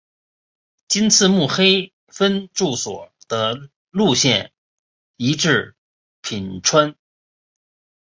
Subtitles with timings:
[0.87, 4.51] 今次目黑分驻所的路线
[5.15, 5.75] 移至
[6.23, 6.95] 品川。